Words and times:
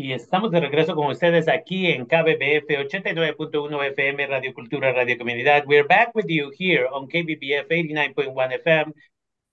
Y 0.00 0.12
estamos 0.12 0.52
de 0.52 0.60
regreso 0.60 0.94
con 0.94 1.08
ustedes 1.08 1.48
aquí 1.48 1.88
en 1.88 2.06
KBBF 2.06 2.68
89.1 2.68 3.84
FM, 3.84 4.28
Radio 4.28 4.54
Cultura, 4.54 4.92
Radio 4.92 5.18
Comunidad. 5.18 5.64
We're 5.66 5.88
back 5.88 6.14
with 6.14 6.26
you 6.28 6.52
here 6.56 6.86
on 6.92 7.08
KBBF 7.08 7.66
89.1 7.68 8.62
FM. 8.62 8.92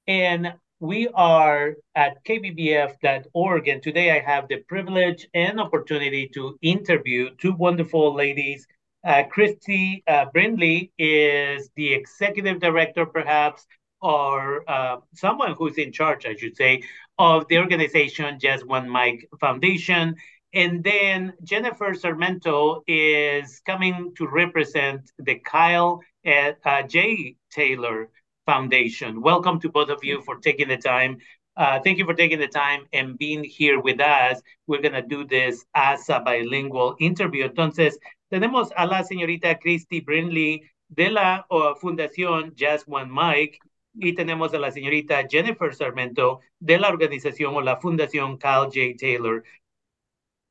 And 0.06 0.54
we 0.80 1.10
are 1.16 1.74
at 1.96 2.24
kbbf.org. 2.24 3.68
And 3.68 3.82
today 3.82 4.12
I 4.12 4.20
have 4.20 4.48
the 4.48 4.58
privilege 4.58 5.28
and 5.34 5.60
opportunity 5.60 6.30
to 6.36 6.60
interview 6.62 7.32
two 7.38 7.54
wonderful 7.54 8.14
ladies. 8.14 8.68
Uh, 9.04 9.24
Kristy 9.24 10.04
uh, 10.06 10.26
Brindley 10.32 10.92
is 11.00 11.72
the 11.76 11.92
executive 11.92 12.60
director, 12.60 13.08
perhaps, 13.08 13.66
or 14.00 14.64
uh, 14.70 14.98
someone 15.16 15.56
who's 15.58 15.80
in 15.80 15.92
charge, 15.92 16.28
I 16.28 16.36
should 16.36 16.56
say, 16.56 16.84
of 17.18 17.48
the 17.48 17.58
organization 17.58 18.40
Just 18.40 18.68
One 18.68 18.88
Mike 18.88 19.28
Foundation. 19.40 20.18
And 20.56 20.86
then 20.86 21.34
Jennifer 21.44 21.94
Sarmento 21.94 22.82
is 22.88 23.60
coming 23.66 24.14
to 24.16 24.26
represent 24.26 25.12
the 25.20 25.36
Kyle 25.36 26.00
at, 26.24 26.60
uh, 26.64 26.84
J. 26.84 27.36
Taylor 27.52 28.08
Foundation. 28.46 29.22
Welcome 29.22 29.60
to 29.60 29.70
both 29.70 29.90
of 29.90 30.02
you 30.02 30.22
for 30.22 30.38
taking 30.38 30.70
the 30.70 30.78
time. 30.78 31.18
Uh, 31.58 31.82
thank 31.82 31.98
you 31.98 32.06
for 32.06 32.14
taking 32.14 32.40
the 32.40 32.48
time 32.48 32.86
and 32.94 33.18
being 33.18 33.44
here 33.44 33.82
with 33.82 34.00
us. 34.00 34.42
We're 34.66 34.82
going 34.82 34.94
to 34.94 35.02
do 35.02 35.26
this 35.26 35.66
as 35.76 36.08
a 36.08 36.22
bilingual 36.22 36.96
interview. 37.02 37.50
Entonces, 37.50 37.98
tenemos 38.32 38.70
a 38.78 38.88
la 38.88 39.04
señorita 39.04 39.60
Kristy 39.60 40.00
Brindley 40.00 40.64
de 40.90 41.10
la 41.10 41.46
uh, 41.52 41.76
Fundación 41.76 42.54
Just 42.58 42.88
One 42.88 43.12
Mike 43.12 43.60
y 43.94 44.14
tenemos 44.14 44.54
a 44.54 44.60
la 44.60 44.72
señorita 44.72 45.28
Jennifer 45.30 45.76
Sarmento 45.76 46.40
de 46.62 46.80
la 46.80 46.88
organización 46.88 47.56
o 47.56 47.62
la 47.62 47.76
Fundación 47.82 48.38
Kyle 48.38 48.70
J. 48.74 48.96
Taylor 48.98 49.44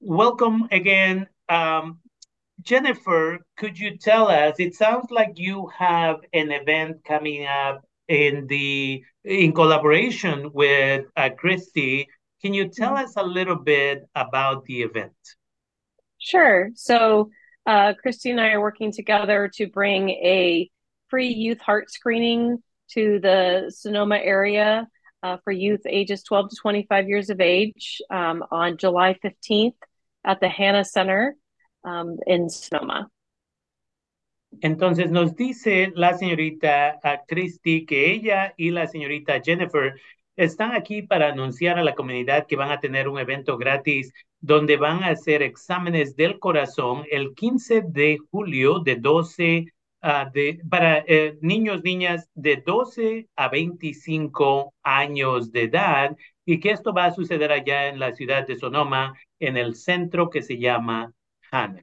welcome 0.05 0.69
again. 0.71 1.27
Um, 1.49 2.01
Jennifer, 2.61 3.39
could 3.57 3.79
you 3.79 3.97
tell 3.97 4.29
us? 4.29 4.57
It 4.59 4.75
sounds 4.75 5.11
like 5.11 5.33
you 5.37 5.71
have 5.77 6.17
an 6.33 6.53
event 6.53 7.05
coming 7.05 7.47
up 7.47 7.85
in 8.07 8.47
the 8.47 9.03
in 9.25 9.53
collaboration 9.53 10.51
with 10.53 11.07
uh, 11.17 11.31
Kristy. 11.43 12.07
Can 12.43 12.53
you 12.53 12.69
tell 12.69 12.97
us 12.97 13.15
a 13.17 13.25
little 13.25 13.57
bit 13.57 14.07
about 14.15 14.65
the 14.67 14.83
event? 14.83 15.13
Sure. 16.19 16.71
So, 16.75 17.31
uh, 17.67 17.95
Kristy 18.05 18.31
and 18.31 18.41
I 18.41 18.53
are 18.53 18.61
working 18.61 18.93
together 18.93 19.51
to 19.55 19.67
bring 19.67 20.11
a 20.11 20.71
free 21.09 21.29
youth 21.29 21.61
heart 21.61 21.91
screening 21.91 22.63
to 22.91 23.19
the 23.21 23.73
Sonoma 23.75 24.19
area 24.19 24.87
uh, 25.23 25.39
for 25.43 25.53
youth 25.53 25.81
ages 25.87 26.23
12 26.23 26.51
to 26.51 26.57
25 26.57 27.09
years 27.09 27.31
of 27.31 27.41
age 27.41 28.03
um, 28.11 28.45
on 28.51 28.77
July 28.77 29.17
15th 29.25 29.73
at 30.25 30.41
the 30.41 30.49
Hannah 30.49 30.85
Center 30.85 31.37
um, 31.85 32.17
in 32.27 32.49
Sonoma. 32.49 33.09
Entonces 34.63 35.11
nos 35.11 35.35
dice 35.35 35.93
la 35.95 36.15
señorita 36.15 37.01
Christy 37.27 37.85
que 37.87 38.13
ella 38.13 38.55
y 38.57 38.71
la 38.71 38.87
señorita 38.87 39.41
Jennifer 39.43 39.95
están 40.37 40.73
aquí 40.73 41.03
para 41.03 41.29
anunciar 41.29 41.79
a 41.79 41.85
la 41.85 41.95
comunidad 41.95 42.47
que 42.47 42.57
van 42.57 42.71
a 42.71 42.81
tener 42.81 43.09
un 43.09 43.19
evento 43.19 43.57
gratis 43.57 44.13
donde 44.41 44.77
van 44.77 45.03
a 45.03 45.09
hacer 45.09 45.43
exámenes 45.43 46.17
del 46.17 46.39
corazón 46.39 47.05
el 47.11 47.35
15 47.35 47.83
de 47.89 48.19
julio 48.31 48.81
de 48.81 48.97
12 48.97 49.67
uh, 50.03 50.31
de, 50.33 50.61
para 50.69 50.99
eh, 51.07 51.39
niños, 51.41 51.83
niñas 51.83 52.29
de 52.35 52.57
12 52.57 53.29
a 53.37 53.49
25 53.49 54.75
años 54.83 55.53
de 55.53 55.63
edad 55.63 56.17
y 56.45 56.61
que 56.61 56.71
esto 56.71 56.93
va 56.93 57.07
a 57.07 57.15
suceder 57.15 57.53
allá 57.53 57.89
en 57.89 57.99
la 57.99 58.13
ciudad 58.13 58.47
de 58.47 58.57
Sonoma, 58.57 59.15
en 59.41 59.57
el 59.57 59.75
centro 59.75 60.31
que 60.31 60.43
se 60.43 60.59
llama 60.59 61.13
Hanna. 61.53 61.81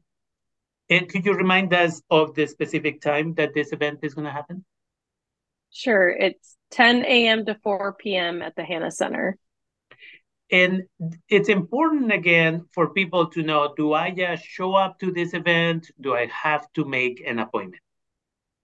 Eh, 0.89 0.97
and 0.97 1.09
could 1.09 1.25
you 1.25 1.33
remind 1.33 1.73
us 1.73 2.01
of 2.09 2.33
the 2.35 2.47
specific 2.47 3.01
time 3.01 3.33
that 3.35 3.53
this 3.53 3.71
event 3.71 3.99
is 4.03 4.13
going 4.13 4.25
to 4.25 4.31
happen? 4.31 4.65
Sure. 5.71 6.09
It's 6.09 6.57
10 6.71 7.05
a.m. 7.05 7.45
to 7.45 7.55
4 7.63 7.93
p.m. 7.93 8.41
at 8.41 8.55
the 8.55 8.63
Hanna 8.63 8.91
Center. 8.91 9.37
And 10.51 10.83
it's 11.29 11.47
important 11.47 12.11
again 12.11 12.65
for 12.73 12.93
people 12.93 13.27
to 13.27 13.41
know 13.41 13.73
do 13.75 13.93
I 13.93 14.11
just 14.11 14.43
show 14.43 14.75
up 14.75 14.99
to 14.99 15.11
this 15.11 15.33
event? 15.33 15.89
Do 16.01 16.13
I 16.13 16.25
have 16.25 16.67
to 16.73 16.83
make 16.83 17.23
an 17.25 17.39
appointment? 17.39 17.81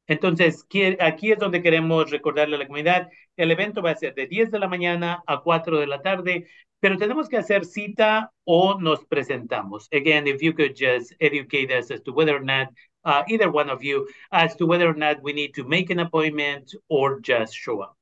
Entonces, 0.07 0.65
aquí 0.99 1.31
es 1.31 1.39
donde 1.39 1.61
queremos 1.61 2.09
recordarle 2.09 2.55
a 2.55 2.59
la 2.59 2.67
comunidad, 2.67 3.09
el 3.35 3.51
evento 3.51 3.81
va 3.81 3.91
a 3.91 3.95
ser 3.95 4.15
de 4.15 4.27
10 4.27 4.51
de 4.51 4.59
la 4.59 4.67
mañana 4.67 5.23
a 5.27 5.41
4 5.41 5.79
de 5.79 5.87
la 5.87 6.01
tarde, 6.01 6.47
pero 6.79 6.97
tenemos 6.97 7.27
que 7.27 7.37
hacer 7.37 7.65
cita 7.65 8.31
o 8.45 8.79
nos 8.79 9.05
presentamos. 9.05 9.87
Again, 9.91 10.27
if 10.27 10.41
you 10.41 10.53
could 10.53 10.75
just 10.75 11.13
educate 11.19 11.71
us 11.71 11.91
as 11.91 12.01
to 12.03 12.13
whether 12.13 12.35
or 12.35 12.43
not, 12.43 12.69
uh, 13.03 13.23
either 13.27 13.49
one 13.51 13.69
of 13.69 13.83
you, 13.83 14.07
as 14.31 14.55
to 14.57 14.65
whether 14.65 14.87
or 14.87 14.95
not 14.95 15.21
we 15.21 15.33
need 15.33 15.53
to 15.55 15.63
make 15.63 15.89
an 15.89 15.99
appointment 15.99 16.73
or 16.87 17.19
just 17.19 17.53
show 17.53 17.81
up. 17.81 17.97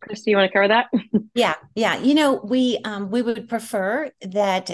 Kristy, 0.00 0.28
you 0.28 0.36
want 0.36 0.50
to 0.50 0.52
cover 0.52 0.68
that? 0.68 0.86
yeah, 1.34 1.54
yeah. 1.74 1.98
You 1.98 2.14
know, 2.14 2.40
we 2.42 2.78
um, 2.84 3.10
we 3.10 3.22
would 3.22 3.48
prefer 3.48 4.10
that 4.22 4.70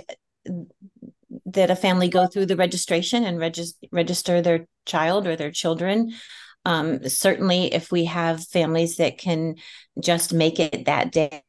that 1.55 1.71
a 1.71 1.77
family 1.77 2.09
go 2.09 2.27
through 2.27 2.47
the 2.47 2.57
registration 2.57 3.25
and 3.25 3.39
regis- 3.39 3.75
register 3.91 4.41
their 4.41 4.67
child 4.87 5.27
or 5.27 5.37
their 5.37 5.51
children. 5.51 6.13
Um, 6.65 7.09
certainly, 7.09 7.73
if 7.75 7.93
we 7.93 8.07
have 8.07 8.47
families 8.47 8.97
that 8.97 9.19
can 9.19 9.57
just 10.01 10.33
make 10.33 10.59
it 10.59 10.87
that 10.87 11.13
day, 11.13 11.43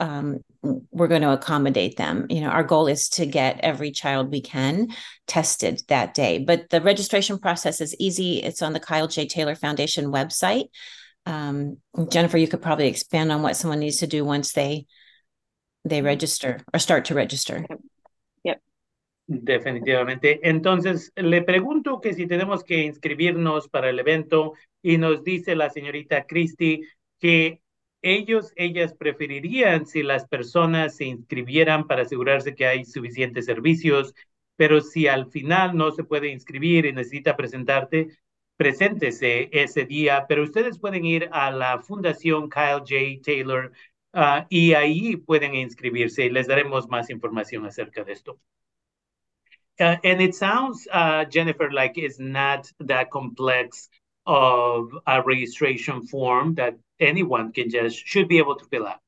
um, 0.00 0.40
we're 0.62 1.08
going 1.08 1.22
to 1.22 1.32
accommodate 1.32 1.96
them. 1.96 2.26
You 2.30 2.42
know, 2.42 2.48
our 2.48 2.62
goal 2.62 2.86
is 2.86 3.08
to 3.10 3.26
get 3.26 3.60
every 3.60 3.90
child 3.90 4.30
we 4.30 4.40
can 4.40 4.88
tested 5.26 5.82
that 5.88 6.14
day. 6.14 6.38
But 6.38 6.70
the 6.70 6.80
registration 6.80 7.38
process 7.38 7.80
is 7.80 7.96
easy. 7.98 8.42
It's 8.42 8.62
on 8.62 8.72
the 8.72 8.80
Kyle 8.80 9.08
J. 9.08 9.26
Taylor 9.26 9.54
Foundation 9.54 10.06
website. 10.06 10.66
Um, 11.26 11.78
Jennifer, 12.08 12.38
you 12.38 12.48
could 12.48 12.62
probably 12.62 12.88
expand 12.88 13.30
on 13.32 13.42
what 13.42 13.56
someone 13.56 13.80
needs 13.80 13.98
to 13.98 14.06
do 14.06 14.24
once 14.24 14.52
they 14.52 14.86
they 15.84 16.00
register 16.00 16.60
or 16.72 16.78
start 16.78 17.06
to 17.06 17.14
register. 17.14 17.64
Definitivamente. 19.34 20.40
Entonces, 20.46 21.10
le 21.16 21.40
pregunto 21.42 22.00
que 22.02 22.12
si 22.12 22.26
tenemos 22.26 22.64
que 22.64 22.82
inscribirnos 22.82 23.68
para 23.68 23.88
el 23.88 23.98
evento 23.98 24.52
y 24.82 24.98
nos 24.98 25.24
dice 25.24 25.56
la 25.56 25.70
señorita 25.70 26.26
Christy 26.26 26.82
que 27.18 27.62
ellos, 28.02 28.52
ellas 28.56 28.94
preferirían 28.94 29.86
si 29.86 30.02
las 30.02 30.26
personas 30.28 30.96
se 30.96 31.06
inscribieran 31.06 31.86
para 31.86 32.02
asegurarse 32.02 32.54
que 32.54 32.66
hay 32.66 32.84
suficientes 32.84 33.46
servicios, 33.46 34.14
pero 34.56 34.82
si 34.82 35.08
al 35.08 35.30
final 35.30 35.76
no 35.76 35.92
se 35.92 36.04
puede 36.04 36.28
inscribir 36.28 36.84
y 36.84 36.92
necesita 36.92 37.34
presentarte, 37.34 38.08
preséntese 38.56 39.48
ese 39.52 39.86
día, 39.86 40.26
pero 40.28 40.42
ustedes 40.42 40.78
pueden 40.78 41.06
ir 41.06 41.30
a 41.32 41.50
la 41.50 41.78
Fundación 41.78 42.50
Kyle 42.50 42.80
J. 42.80 43.22
Taylor 43.24 43.72
ah, 44.12 44.46
y 44.50 44.74
ahí 44.74 45.16
pueden 45.16 45.54
inscribirse 45.54 46.26
y 46.26 46.30
les 46.30 46.48
daremos 46.48 46.88
más 46.88 47.08
información 47.08 47.64
acerca 47.64 48.04
de 48.04 48.12
esto. 48.12 48.38
Uh, 49.80 49.96
and 50.04 50.20
it 50.20 50.34
sounds, 50.34 50.86
uh, 50.92 51.24
Jennifer, 51.24 51.70
like 51.70 51.96
it's 51.96 52.18
not 52.18 52.70
that 52.80 53.10
complex 53.10 53.88
of 54.26 54.90
a 55.06 55.22
registration 55.22 56.06
form 56.06 56.54
that 56.54 56.74
anyone 57.00 57.52
can 57.52 57.70
just 57.70 57.96
should 58.06 58.28
be 58.28 58.38
able 58.38 58.56
to 58.56 58.64
fill 58.66 58.86
out. 58.86 59.00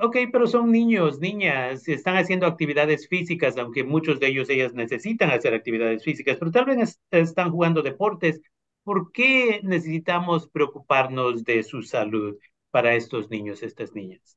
ok, 0.00 0.16
pero 0.32 0.46
son 0.46 0.70
niños, 0.72 1.20
niñas, 1.20 1.86
están 1.88 2.16
haciendo 2.16 2.46
actividades 2.46 3.08
físicas, 3.08 3.56
aunque 3.56 3.84
muchos 3.84 4.20
de 4.20 4.28
ellos, 4.28 4.48
ellas 4.50 4.74
necesitan 4.74 5.30
hacer 5.30 5.54
actividades 5.54 6.04
físicas, 6.04 6.36
pero 6.38 6.50
tal 6.50 6.66
vez 6.66 7.00
están 7.10 7.50
jugando 7.50 7.82
deportes. 7.82 8.40
¿Por 8.82 9.12
qué 9.12 9.60
necesitamos 9.62 10.48
preocuparnos 10.48 11.44
de 11.44 11.62
su 11.62 11.82
salud 11.82 12.36
para 12.70 12.94
estos 12.94 13.30
niños, 13.30 13.62
estas 13.62 13.94
niñas? 13.94 14.36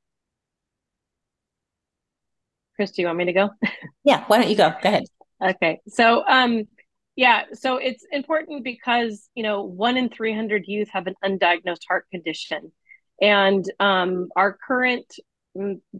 Chris, 2.75 2.91
do 2.91 3.01
you 3.01 3.07
want 3.07 3.17
me 3.17 3.25
to 3.25 3.33
go? 3.33 3.49
Yeah, 4.03 4.25
why 4.27 4.39
don't 4.39 4.49
you 4.49 4.55
go? 4.55 4.71
Go 4.81 4.89
ahead. 4.89 5.05
Okay. 5.43 5.81
So, 5.89 6.23
um, 6.25 6.63
yeah, 7.17 7.43
so 7.51 7.75
it's 7.75 8.05
important 8.13 8.63
because, 8.63 9.29
you 9.35 9.43
know, 9.43 9.63
one 9.63 9.97
in 9.97 10.07
300 10.07 10.63
youth 10.67 10.87
have 10.93 11.05
an 11.05 11.15
undiagnosed 11.21 11.81
heart 11.85 12.05
condition. 12.09 12.71
And 13.21 13.65
um, 13.79 14.29
our 14.37 14.57
current 14.65 15.13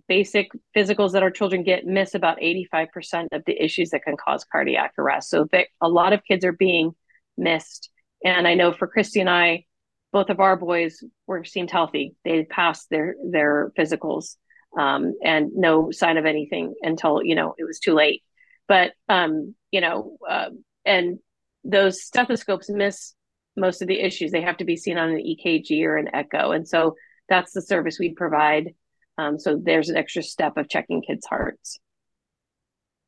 basic 0.07 0.51
physicals 0.75 1.11
that 1.11 1.23
our 1.23 1.31
children 1.31 1.63
get 1.63 1.85
miss 1.85 2.15
about 2.15 2.39
85% 2.39 3.27
of 3.31 3.43
the 3.45 3.63
issues 3.63 3.91
that 3.91 4.03
can 4.03 4.17
cause 4.17 4.43
cardiac 4.43 4.93
arrest. 4.97 5.29
So 5.29 5.47
they, 5.51 5.67
a 5.81 5.89
lot 5.89 6.13
of 6.13 6.23
kids 6.23 6.43
are 6.43 6.53
being 6.53 6.93
missed. 7.37 7.89
And 8.23 8.47
I 8.47 8.55
know 8.55 8.71
for 8.71 8.87
Kristy 8.87 9.19
and 9.19 9.29
I, 9.29 9.65
both 10.11 10.29
of 10.29 10.39
our 10.39 10.55
boys 10.55 11.03
were 11.27 11.43
seemed 11.43 11.71
healthy. 11.71 12.15
They 12.23 12.45
passed 12.45 12.89
their 12.89 13.15
their 13.29 13.71
physicals 13.77 14.35
um, 14.77 15.13
and 15.23 15.51
no 15.55 15.91
sign 15.91 16.17
of 16.17 16.25
anything 16.25 16.75
until 16.81 17.21
you 17.23 17.35
know 17.35 17.55
it 17.57 17.65
was 17.65 17.79
too 17.79 17.93
late. 17.93 18.23
But 18.67 18.93
um, 19.09 19.55
you 19.71 19.81
know, 19.81 20.17
uh, 20.27 20.49
and 20.85 21.19
those 21.63 22.03
stethoscopes 22.03 22.69
miss 22.69 23.13
most 23.57 23.81
of 23.81 23.87
the 23.87 23.99
issues. 23.99 24.31
They 24.31 24.41
have 24.41 24.57
to 24.57 24.65
be 24.65 24.77
seen 24.77 24.97
on 24.97 25.09
an 25.09 25.17
EKG 25.17 25.83
or 25.83 25.97
an 25.97 26.09
echo, 26.13 26.51
and 26.51 26.67
so 26.67 26.95
that's 27.27 27.51
the 27.51 27.61
service 27.61 27.97
we 27.99 28.13
provide. 28.13 28.75
Um, 29.17 29.37
so 29.37 29.59
there's 29.61 29.89
an 29.89 29.97
extra 29.97 30.23
step 30.23 30.57
of 30.57 30.69
checking 30.69 31.01
kids' 31.01 31.27
hearts. 31.27 31.79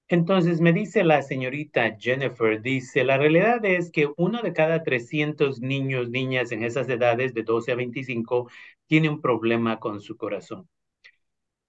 Entonces 0.07 0.61
me 0.61 0.71
dice 0.71 1.03
la 1.03 1.23
señorita 1.23 1.97
Jennifer, 1.99 2.61
dice, 2.61 3.03
la 3.03 3.17
realidad 3.17 3.65
es 3.65 3.89
que 3.91 4.07
uno 4.17 4.43
de 4.43 4.53
cada 4.53 4.83
300 4.83 5.61
niños, 5.61 6.09
niñas 6.09 6.51
en 6.51 6.63
esas 6.63 6.87
edades 6.89 7.33
de 7.33 7.41
12 7.41 7.71
a 7.71 7.75
25 7.75 8.47
tiene 8.85 9.09
un 9.09 9.19
problema 9.19 9.79
con 9.79 10.01
su 10.01 10.15
corazón. 10.15 10.69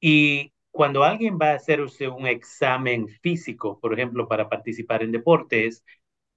Y 0.01 0.53
cuando 0.71 1.05
alguien 1.05 1.39
va 1.41 1.51
a 1.53 1.55
hacerse 1.57 2.09
un 2.09 2.27
examen 2.27 3.09
físico, 3.09 3.79
por 3.81 3.95
ejemplo, 3.95 4.29
para 4.29 4.49
participar 4.49 5.03
en 5.03 5.13
deportes, 5.13 5.85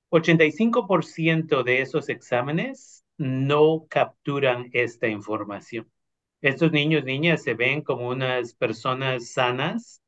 85% 0.10 1.64
de 1.64 1.82
esos 1.82 2.10
exámenes 2.10 3.04
no 3.18 3.86
capturan 3.90 4.70
esta 4.74 5.08
información. 5.08 5.90
Estos 6.42 6.72
niños, 6.72 7.04
niñas 7.04 7.44
se 7.44 7.54
ven 7.54 7.82
como 7.82 8.10
unas 8.10 8.54
personas 8.54 9.32
sanas 9.32 10.02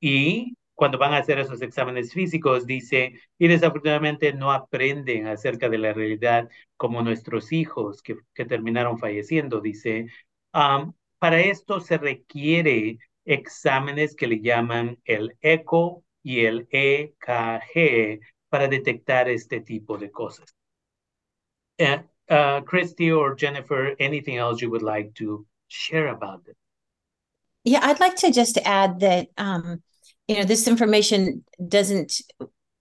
y 0.00 0.56
cuando 0.74 0.98
van 0.98 1.14
a 1.14 1.18
hacer 1.18 1.38
esos 1.38 1.62
exámenes 1.62 2.12
físicos, 2.12 2.66
dice, 2.66 3.14
y 3.38 3.48
desafortunadamente 3.48 4.32
no 4.32 4.52
aprenden 4.52 5.26
acerca 5.28 5.68
de 5.68 5.78
la 5.78 5.92
realidad 5.92 6.48
como 6.76 7.02
nuestros 7.02 7.52
hijos 7.52 8.02
que, 8.02 8.16
que 8.34 8.44
terminaron 8.44 8.98
falleciendo, 8.98 9.60
dice. 9.60 10.06
para 11.18 11.40
esto 11.40 11.80
se 11.80 11.98
requiere 11.98 12.98
exámenes 13.24 14.14
que 14.14 14.26
le 14.26 14.40
llaman 14.40 14.98
el 15.04 15.36
ECO 15.40 16.04
y 16.22 16.44
el 16.44 16.68
EKG 16.70 18.20
para 18.48 18.68
detectar 18.68 19.28
este 19.28 19.60
tipo 19.60 19.96
de 19.98 20.10
cosas. 20.10 20.54
Uh, 21.78 22.02
uh, 22.30 22.62
Christy 22.62 23.10
or 23.10 23.36
Jennifer, 23.36 23.96
anything 23.98 24.36
else 24.36 24.60
you 24.62 24.70
would 24.70 24.82
like 24.82 25.12
to 25.14 25.46
share 25.74 26.08
about 26.08 26.42
it? 26.46 26.56
Yeah, 27.64 27.80
I'd 27.82 28.00
like 28.00 28.16
to 28.16 28.30
just 28.30 28.58
add 28.64 29.00
that 29.00 29.28
um, 29.36 29.82
you 30.28 30.36
know 30.36 30.44
this 30.44 30.68
information 30.68 31.44
doesn't 31.66 32.20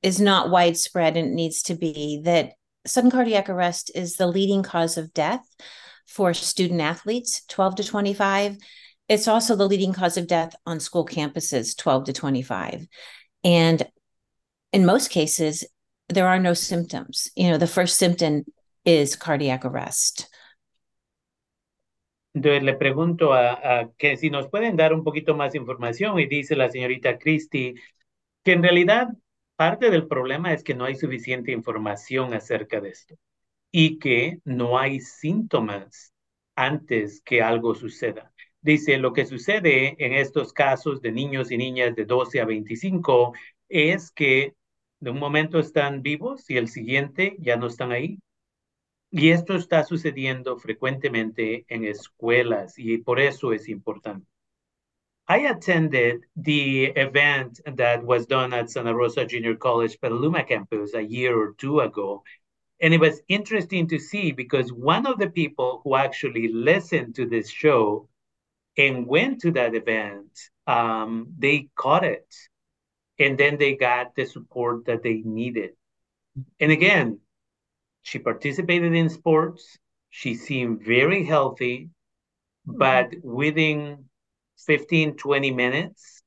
is 0.02 0.20
not 0.20 0.50
widespread 0.50 1.16
and 1.18 1.30
it 1.30 1.34
needs 1.34 1.64
to 1.64 1.76
be 1.76 2.22
that 2.24 2.54
sudden 2.86 3.12
cardiac 3.12 3.50
arrest 3.50 3.92
is 3.96 4.16
the 4.16 4.28
leading 4.28 4.64
cause 4.64 4.98
of 4.98 5.14
death 5.14 5.46
for 6.06 6.34
student 6.34 6.82
athletes 6.82 7.44
12 7.48 7.76
to 7.76 7.84
25 7.84 8.58
it's 9.08 9.28
also 9.28 9.56
the 9.56 9.68
leading 9.68 9.94
cause 9.94 10.18
of 10.18 10.28
death 10.28 10.54
on 10.66 10.82
school 10.82 11.06
campuses 11.06 11.78
12 11.78 12.06
to 12.06 12.14
25 12.14 12.86
and 13.46 13.88
in 14.74 14.86
most 14.86 15.10
cases 15.10 15.64
there 16.10 16.28
are 16.28 16.40
no 16.40 16.54
symptoms. 16.54 17.30
You 17.36 17.52
know 17.52 17.58
the 17.58 17.68
first 17.68 17.98
symptom 17.98 18.44
is 18.86 19.16
cardiac 19.16 19.66
arrest 19.66 20.28
Entonces 22.34 22.64
le 22.64 22.74
pregunto 22.76 23.34
a, 23.34 23.92
que 23.98 24.18
si 24.18 24.30
nos 24.30 24.50
pueden 24.50 24.76
dar 24.76 24.94
un 24.94 25.04
poquito 25.04 25.36
más 25.36 25.56
información 25.56 26.20
y 26.20 26.26
dice 26.26 26.56
la 26.56 26.70
señorita 26.70 27.18
Christie 27.20 27.76
que 28.44 28.54
en 28.54 28.64
realidad 28.64 29.10
parte 29.56 29.90
del 29.90 30.08
problema 30.08 30.54
es 30.54 30.64
que 30.64 30.76
no 30.76 30.86
hay 30.86 30.96
suficiente 30.96 31.52
información 31.52 32.34
acerca 32.34 32.82
de 32.82 32.90
esto 32.90 33.16
y 33.72 34.00
que 34.00 34.40
no 34.46 34.80
hay 34.80 35.00
síntomas 35.00 36.14
antes 36.56 37.22
que 37.22 37.42
algo 37.42 37.76
suceda. 37.76 38.34
Dice, 38.62 38.98
lo 38.98 39.14
que 39.14 39.26
sucede 39.26 39.96
en 40.00 40.14
estos 40.14 40.54
casos 40.54 41.02
de 41.02 41.12
niños 41.12 41.52
y 41.52 41.58
niñas 41.58 41.96
de 41.96 42.06
12 42.06 42.40
a 42.42 42.46
25 42.46 43.34
es 43.70 44.12
que 44.12 44.56
de 45.00 45.10
un 45.12 45.20
momento 45.20 45.60
están 45.60 46.02
vivos 46.02 46.50
y 46.50 46.58
el 46.58 46.68
siguiente 46.68 47.36
ya 47.40 47.58
no 47.58 47.68
están 47.68 47.92
ahí 47.92 48.20
y 49.14 49.30
esto 49.30 49.54
está 49.54 49.84
sucediendo 49.84 50.58
frecuentemente 50.58 51.66
en 51.70 51.86
escuelas 51.86 52.80
y 52.80 52.98
por 52.98 53.20
eso 53.20 53.54
es 53.54 53.70
importante. 53.70 54.26
I 55.28 55.46
attended 55.46 56.22
the 56.36 56.86
event 56.96 57.60
that 57.78 58.04
was 58.04 58.26
done 58.26 58.54
at 58.54 58.72
Santa 58.72 58.94
Rosa 58.94 59.26
Junior 59.26 59.56
College 59.56 60.00
Petaluma 60.02 60.44
campus 60.44 60.96
a 60.96 61.02
year 61.02 61.38
or 61.38 61.54
two 61.54 61.80
ago. 61.80 62.24
And 62.82 62.92
it 62.92 63.00
was 63.00 63.22
interesting 63.28 63.88
to 63.90 64.00
see 64.00 64.32
because 64.32 64.74
one 64.74 65.06
of 65.06 65.20
the 65.20 65.30
people 65.30 65.82
who 65.84 65.96
actually 65.96 66.48
listened 66.48 67.14
to 67.16 67.28
this 67.28 67.52
show 67.52 68.10
and 68.78 69.06
went 69.06 69.42
to 69.42 69.52
that 69.52 69.76
event, 69.76 70.50
um, 70.66 71.28
they 71.38 71.70
caught 71.76 72.04
it. 72.04 72.26
And 73.20 73.38
then 73.38 73.58
they 73.58 73.76
got 73.76 74.16
the 74.16 74.26
support 74.26 74.86
that 74.86 75.04
they 75.04 75.22
needed. 75.24 75.76
And 76.60 76.72
again, 76.72 77.20
she 78.04 78.20
participated 78.20 78.94
in 78.94 79.10
sports. 79.10 79.80
She 80.10 80.36
seemed 80.36 80.84
very 80.86 81.24
healthy, 81.24 81.90
but 82.66 83.10
mm-hmm. 83.10 83.34
within 83.34 84.06
15, 84.68 85.16
20 85.16 85.52
minutes, 85.52 86.22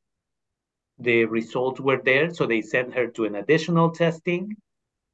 the 0.98 1.26
results 1.26 1.78
were 1.78 2.00
there. 2.02 2.32
So 2.32 2.46
they 2.46 2.62
sent 2.62 2.94
her 2.94 3.06
to 3.08 3.26
an 3.26 3.36
additional 3.36 3.90
testing. 3.90 4.56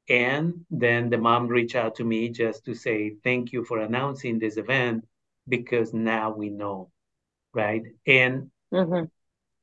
And 0.09 0.65
then 0.71 1.09
the 1.09 1.17
mom 1.17 1.47
reached 1.47 1.75
out 1.75 1.95
to 1.95 2.03
me 2.03 2.29
just 2.29 2.65
to 2.65 2.73
say, 2.73 3.15
thank 3.23 3.51
you 3.51 3.63
for 3.63 3.79
announcing 3.79 4.39
this 4.39 4.57
event 4.57 5.05
because 5.47 5.93
now 5.93 6.31
we 6.31 6.49
know, 6.49 6.91
right? 7.53 7.83
And 8.07 8.51
mm-hmm. 8.73 9.05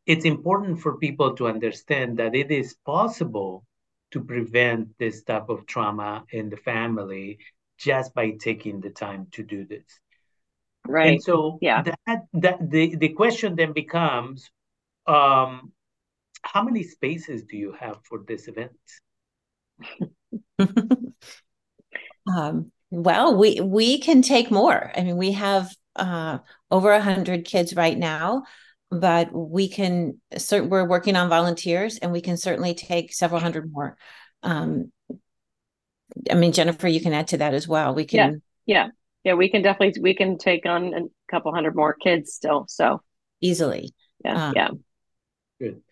it's 0.06 0.24
important 0.24 0.80
for 0.80 0.98
people 0.98 1.34
to 1.36 1.48
understand 1.48 2.18
that 2.18 2.34
it 2.34 2.50
is 2.50 2.76
possible 2.86 3.64
to 4.12 4.22
prevent 4.22 4.98
this 4.98 5.22
type 5.22 5.48
of 5.48 5.66
trauma 5.66 6.24
in 6.30 6.50
the 6.50 6.56
family 6.56 7.38
just 7.78 8.14
by 8.14 8.30
taking 8.32 8.80
the 8.80 8.90
time 8.90 9.26
to 9.32 9.42
do 9.42 9.64
this. 9.64 10.00
Right. 10.86 11.12
And 11.14 11.22
so 11.22 11.58
yeah. 11.60 11.82
that, 11.82 12.26
that 12.34 12.70
the, 12.70 12.96
the 12.96 13.10
question 13.10 13.56
then 13.56 13.72
becomes 13.72 14.50
um, 15.06 15.72
how 16.42 16.62
many 16.62 16.82
spaces 16.82 17.44
do 17.44 17.56
you 17.56 17.72
have 17.78 17.98
for 18.04 18.22
this 18.26 18.48
event? 18.48 18.72
um, 22.34 22.72
well, 22.90 23.36
we 23.36 23.60
we 23.60 23.98
can 23.98 24.22
take 24.22 24.50
more. 24.50 24.90
I 24.94 25.02
mean, 25.02 25.16
we 25.16 25.32
have 25.32 25.70
uh, 25.96 26.38
over 26.70 26.92
a 26.92 27.00
hundred 27.00 27.44
kids 27.44 27.74
right 27.74 27.96
now. 27.96 28.44
But 28.90 29.32
we 29.32 29.68
can. 29.68 30.20
Certain 30.36 30.68
we're 30.68 30.86
working 30.86 31.16
on 31.16 31.28
volunteers, 31.28 31.98
and 31.98 32.12
we 32.12 32.20
can 32.20 32.36
certainly 32.36 32.74
take 32.74 33.12
several 33.12 33.40
hundred 33.40 33.70
more. 33.72 33.96
Um, 34.42 34.92
I 36.30 36.34
mean, 36.34 36.52
Jennifer, 36.52 36.88
you 36.88 37.00
can 37.00 37.12
add 37.12 37.28
to 37.28 37.38
that 37.38 37.54
as 37.54 37.68
well. 37.68 37.94
We 37.94 38.04
can. 38.04 38.42
Yeah, 38.66 38.84
yeah, 38.84 38.88
yeah. 39.24 39.34
We 39.34 39.48
can 39.48 39.62
definitely 39.62 40.00
we 40.00 40.14
can 40.14 40.38
take 40.38 40.66
on 40.66 40.94
a 40.94 41.00
couple 41.30 41.54
hundred 41.54 41.76
more 41.76 41.94
kids 41.94 42.32
still. 42.32 42.66
So 42.68 43.02
easily. 43.40 43.94
Yeah, 44.24 44.48
um, 44.48 44.52
yeah. 44.56 44.68
Good. 45.60 45.82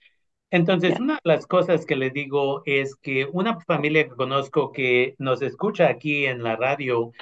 Entonces, 0.50 0.98
una 0.98 1.14
de 1.14 1.20
las 1.24 1.46
cosas 1.46 1.84
que 1.84 1.94
le 1.94 2.08
digo 2.10 2.62
es 2.64 2.94
que 2.94 3.26
una 3.26 3.60
familia 3.60 4.08
que 4.08 4.16
conozco 4.16 4.72
que 4.72 5.14
nos 5.18 5.42
escucha 5.42 5.88
aquí 5.88 6.24
en 6.24 6.42
la 6.42 6.56
radio 6.56 7.12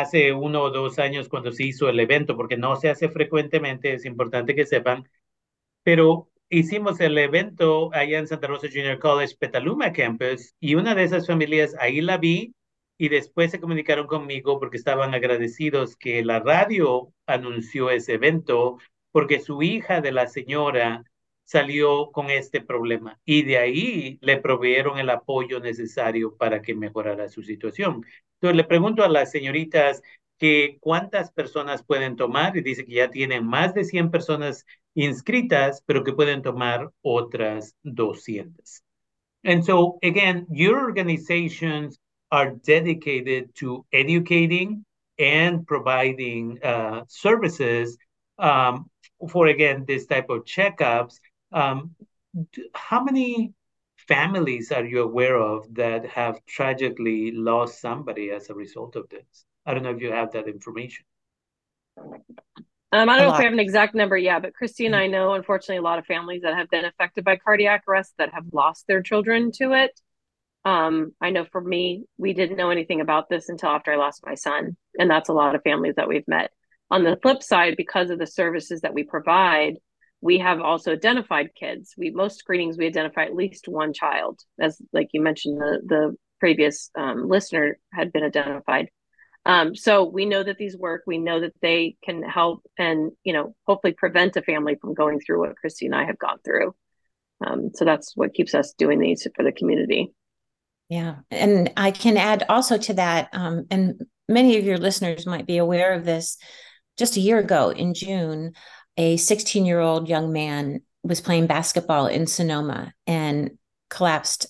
hace 0.00 0.32
uno 0.32 0.62
o 0.62 0.70
dos 0.70 0.98
años 0.98 1.28
cuando 1.28 1.52
se 1.52 1.64
hizo 1.66 1.88
el 1.88 2.00
evento, 2.00 2.36
porque 2.36 2.56
no 2.56 2.76
se 2.76 2.88
hace 2.90 3.08
frecuentemente, 3.10 3.94
es 3.94 4.04
importante 4.06 4.54
que 4.54 4.66
sepan, 4.66 5.08
pero 5.82 6.30
hicimos 6.48 7.00
el 7.00 7.18
evento 7.18 7.90
allá 7.94 8.18
en 8.18 8.26
Santa 8.28 8.46
Rosa 8.48 8.68
Junior 8.68 8.98
College, 8.98 9.36
Petaluma 9.38 9.92
Campus, 9.92 10.54
y 10.60 10.74
una 10.76 10.94
de 10.94 11.04
esas 11.04 11.26
familias 11.26 11.76
ahí 11.78 12.00
la 12.00 12.18
vi 12.18 12.54
y 12.98 13.08
después 13.08 13.50
se 13.50 13.60
comunicaron 13.60 14.06
conmigo 14.06 14.58
porque 14.60 14.76
estaban 14.78 15.14
agradecidos 15.14 15.96
que 15.96 16.24
la 16.24 16.40
radio 16.40 17.12
anunció 17.26 17.90
ese 17.90 18.14
evento 18.14 18.78
porque 19.10 19.40
su 19.40 19.62
hija 19.62 20.00
de 20.00 20.12
la 20.12 20.26
señora 20.26 21.04
salió 21.52 22.10
con 22.12 22.30
este 22.30 22.62
problema 22.62 23.20
y 23.26 23.42
de 23.42 23.58
ahí 23.58 24.18
le 24.22 24.38
proveyeron 24.38 24.98
el 24.98 25.10
apoyo 25.10 25.60
necesario 25.60 26.34
para 26.34 26.62
que 26.62 26.74
mejorara 26.74 27.28
su 27.28 27.42
situación. 27.42 28.06
Entonces 28.36 28.56
le 28.56 28.64
pregunto 28.64 29.04
a 29.04 29.08
las 29.10 29.30
señoritas 29.30 30.02
que 30.38 30.78
cuántas 30.80 31.30
personas 31.30 31.84
pueden 31.84 32.16
tomar 32.16 32.56
y 32.56 32.62
dice 32.62 32.86
que 32.86 32.94
ya 32.94 33.10
tienen 33.10 33.46
más 33.46 33.74
de 33.74 33.84
100 33.84 34.10
personas 34.10 34.64
inscritas, 34.94 35.82
pero 35.84 36.02
que 36.04 36.14
pueden 36.14 36.40
tomar 36.40 36.90
otras 37.02 37.76
200. 37.82 38.82
And 39.44 39.62
so 39.62 39.98
again, 40.02 40.46
your 40.48 40.78
organizations 40.80 41.98
are 42.30 42.54
dedicated 42.64 43.54
to 43.56 43.84
educating 43.92 44.86
and 45.18 45.66
providing 45.66 46.58
uh, 46.64 47.04
services 47.08 47.98
um, 48.38 48.88
for 49.28 49.48
again 49.48 49.84
this 49.86 50.06
type 50.06 50.30
of 50.30 50.44
checkups 50.44 51.20
um, 51.52 51.94
how 52.74 53.02
many 53.02 53.52
families 54.08 54.72
are 54.72 54.84
you 54.84 55.02
aware 55.02 55.36
of 55.36 55.72
that 55.74 56.06
have 56.06 56.44
tragically 56.46 57.32
lost 57.32 57.80
somebody 57.80 58.30
as 58.30 58.50
a 58.50 58.54
result 58.54 58.96
of 58.96 59.08
this? 59.08 59.44
I 59.64 59.74
don't 59.74 59.82
know 59.82 59.90
if 59.90 60.00
you 60.00 60.12
have 60.12 60.32
that 60.32 60.48
information. 60.48 61.04
Um, 62.94 63.08
I 63.08 63.16
don't 63.16 63.28
know 63.28 63.32
if 63.32 63.38
we 63.38 63.44
have 63.44 63.52
an 63.52 63.58
exact 63.58 63.94
number 63.94 64.18
yet, 64.18 64.42
but 64.42 64.52
Kristy 64.60 64.84
and 64.84 64.94
mm-hmm. 64.94 65.02
I 65.02 65.06
know, 65.06 65.32
unfortunately, 65.34 65.78
a 65.78 65.82
lot 65.82 65.98
of 65.98 66.04
families 66.04 66.42
that 66.42 66.54
have 66.54 66.68
been 66.68 66.84
affected 66.84 67.24
by 67.24 67.36
cardiac 67.36 67.84
arrest 67.88 68.12
that 68.18 68.34
have 68.34 68.44
lost 68.52 68.86
their 68.86 69.02
children 69.02 69.50
to 69.52 69.72
it. 69.72 69.98
Um, 70.64 71.12
I 71.20 71.30
know 71.30 71.44
for 71.44 71.60
me, 71.60 72.04
we 72.18 72.34
didn't 72.34 72.56
know 72.56 72.70
anything 72.70 73.00
about 73.00 73.28
this 73.28 73.48
until 73.48 73.70
after 73.70 73.92
I 73.92 73.96
lost 73.96 74.26
my 74.26 74.34
son. 74.34 74.76
And 74.98 75.10
that's 75.10 75.28
a 75.28 75.32
lot 75.32 75.54
of 75.54 75.62
families 75.62 75.94
that 75.96 76.08
we've 76.08 76.28
met. 76.28 76.50
On 76.90 77.02
the 77.02 77.18
flip 77.22 77.42
side, 77.42 77.76
because 77.76 78.10
of 78.10 78.18
the 78.18 78.26
services 78.26 78.82
that 78.82 78.94
we 78.94 79.04
provide, 79.04 79.78
we 80.22 80.38
have 80.38 80.60
also 80.60 80.92
identified 80.92 81.50
kids. 81.54 81.94
We 81.98 82.10
most 82.10 82.38
screenings 82.38 82.78
we 82.78 82.86
identify 82.86 83.24
at 83.24 83.34
least 83.34 83.68
one 83.68 83.92
child, 83.92 84.40
as 84.58 84.80
like 84.92 85.08
you 85.12 85.20
mentioned, 85.20 85.60
the 85.60 85.80
the 85.84 86.16
previous 86.40 86.90
um, 86.96 87.28
listener 87.28 87.78
had 87.92 88.12
been 88.12 88.22
identified. 88.22 88.88
Um, 89.44 89.74
so 89.74 90.04
we 90.04 90.24
know 90.24 90.42
that 90.44 90.56
these 90.56 90.76
work. 90.76 91.02
We 91.06 91.18
know 91.18 91.40
that 91.40 91.54
they 91.60 91.96
can 92.04 92.22
help 92.22 92.62
and 92.78 93.10
you 93.24 93.32
know 93.32 93.54
hopefully 93.66 93.94
prevent 93.94 94.36
a 94.36 94.42
family 94.42 94.76
from 94.80 94.94
going 94.94 95.20
through 95.20 95.40
what 95.40 95.56
Kristy 95.62 95.86
and 95.86 95.94
I 95.94 96.04
have 96.04 96.18
gone 96.18 96.38
through. 96.44 96.74
Um, 97.44 97.70
so 97.74 97.84
that's 97.84 98.16
what 98.16 98.34
keeps 98.34 98.54
us 98.54 98.72
doing 98.78 99.00
these 99.00 99.26
for 99.34 99.42
the 99.42 99.52
community. 99.52 100.12
Yeah, 100.88 101.16
and 101.32 101.72
I 101.76 101.90
can 101.90 102.16
add 102.16 102.44
also 102.48 102.78
to 102.78 102.94
that, 102.94 103.30
um, 103.32 103.66
and 103.70 104.00
many 104.28 104.56
of 104.56 104.64
your 104.64 104.78
listeners 104.78 105.26
might 105.26 105.46
be 105.46 105.56
aware 105.56 105.94
of 105.94 106.04
this. 106.04 106.38
Just 106.98 107.16
a 107.16 107.20
year 107.20 107.38
ago 107.38 107.70
in 107.70 107.94
June, 107.94 108.52
a 108.96 109.16
16 109.16 109.64
year 109.64 109.80
old 109.80 110.08
young 110.08 110.32
man 110.32 110.82
was 111.02 111.20
playing 111.20 111.46
basketball 111.46 112.06
in 112.06 112.26
Sonoma 112.26 112.92
and 113.06 113.58
collapsed, 113.90 114.46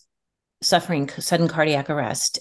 suffering 0.63 1.09
sudden 1.09 1.49
cardiac 1.49 1.91
arrest. 1.91 2.41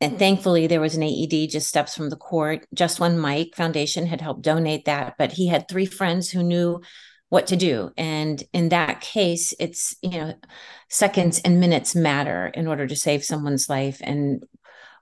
And 0.00 0.18
thankfully, 0.18 0.66
there 0.66 0.80
was 0.80 0.96
an 0.96 1.02
AED 1.04 1.50
just 1.50 1.68
steps 1.68 1.94
from 1.94 2.10
the 2.10 2.16
court. 2.16 2.66
Just 2.74 2.98
One 2.98 3.18
Mike 3.18 3.52
Foundation 3.54 4.06
had 4.06 4.20
helped 4.20 4.42
donate 4.42 4.86
that, 4.86 5.14
but 5.16 5.30
he 5.30 5.46
had 5.46 5.68
three 5.68 5.86
friends 5.86 6.28
who 6.28 6.42
knew 6.42 6.80
what 7.28 7.46
to 7.46 7.56
do. 7.56 7.92
And 7.96 8.42
in 8.52 8.70
that 8.70 9.00
case, 9.00 9.54
it's, 9.60 9.94
you 10.02 10.10
know, 10.10 10.34
seconds 10.90 11.40
and 11.44 11.60
minutes 11.60 11.94
matter 11.94 12.48
in 12.48 12.66
order 12.66 12.86
to 12.86 12.96
save 12.96 13.24
someone's 13.24 13.68
life. 13.68 14.00
And 14.02 14.44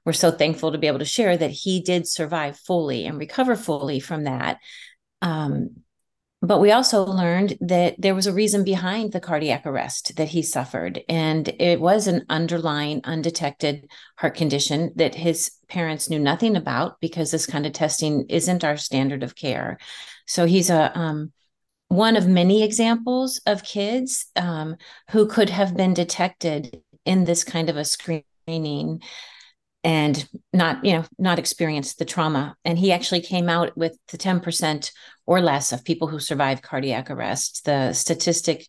we're 0.04 0.12
so 0.12 0.30
thankful 0.30 0.72
to 0.72 0.78
be 0.78 0.86
able 0.86 0.98
to 0.98 1.04
share 1.04 1.36
that 1.36 1.50
he 1.50 1.80
did 1.80 2.06
survive 2.06 2.58
fully 2.58 3.06
and 3.06 3.18
recover 3.18 3.56
fully 3.56 4.00
from 4.00 4.24
that. 4.24 4.58
Um, 5.22 5.82
but 6.42 6.58
we 6.60 6.72
also 6.72 7.04
learned 7.04 7.58
that 7.60 7.96
there 7.98 8.14
was 8.14 8.26
a 8.26 8.32
reason 8.32 8.64
behind 8.64 9.12
the 9.12 9.20
cardiac 9.20 9.66
arrest 9.66 10.16
that 10.16 10.30
he 10.30 10.42
suffered. 10.42 11.02
And 11.06 11.46
it 11.60 11.80
was 11.80 12.06
an 12.06 12.24
underlying 12.30 13.02
undetected 13.04 13.90
heart 14.16 14.36
condition 14.36 14.92
that 14.96 15.14
his 15.14 15.50
parents 15.68 16.08
knew 16.08 16.18
nothing 16.18 16.56
about 16.56 16.98
because 17.00 17.30
this 17.30 17.46
kind 17.46 17.66
of 17.66 17.74
testing 17.74 18.24
isn't 18.30 18.64
our 18.64 18.78
standard 18.78 19.22
of 19.22 19.36
care. 19.36 19.78
So 20.26 20.46
he's 20.46 20.70
a, 20.70 20.98
um, 20.98 21.32
one 21.88 22.16
of 22.16 22.26
many 22.26 22.62
examples 22.62 23.40
of 23.46 23.62
kids 23.62 24.26
um, 24.34 24.76
who 25.10 25.26
could 25.26 25.50
have 25.50 25.76
been 25.76 25.92
detected 25.92 26.80
in 27.04 27.24
this 27.24 27.44
kind 27.44 27.68
of 27.68 27.76
a 27.76 27.84
screening 27.84 29.02
and 29.82 30.28
not 30.52 30.84
you 30.84 30.92
know 30.92 31.04
not 31.18 31.38
experience 31.38 31.94
the 31.94 32.04
trauma. 32.04 32.56
And 32.64 32.78
he 32.78 32.92
actually 32.92 33.22
came 33.22 33.48
out 33.48 33.76
with 33.76 33.96
the 34.10 34.18
10% 34.18 34.90
or 35.26 35.40
less 35.40 35.72
of 35.72 35.84
people 35.84 36.08
who 36.08 36.18
survive 36.18 36.62
cardiac 36.62 37.10
arrest. 37.10 37.64
The 37.64 37.92
statistic 37.92 38.66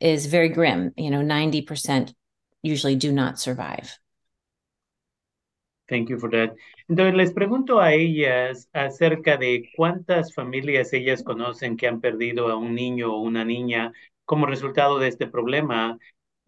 is 0.00 0.26
very 0.26 0.48
grim 0.48 0.92
you 0.96 1.10
know 1.10 1.22
90% 1.22 2.14
usually 2.62 2.96
do 2.96 3.12
not 3.12 3.38
survive. 3.38 3.98
Thank 5.88 6.10
you 6.10 6.18
for 6.18 6.30
that. 6.30 6.54
Entonces 6.88 7.14
les 7.14 7.32
pregunto 7.32 7.80
a 7.80 7.94
ellas 7.94 8.68
acerca 8.74 9.38
de 9.38 9.70
cuántas 9.74 10.34
familias 10.34 10.92
ellas 10.92 11.22
conocen 11.22 11.76
que 11.76 11.86
han 11.86 12.00
perdido 12.00 12.48
a 12.48 12.56
un 12.56 12.74
niño 12.74 13.14
o 13.14 13.22
una 13.22 13.44
niña 13.44 13.92
como 14.26 14.44
resultado 14.44 14.98
de 14.98 15.08
este 15.08 15.26
problema 15.26 15.98